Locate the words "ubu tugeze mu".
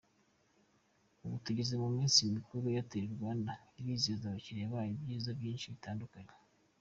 1.23-1.89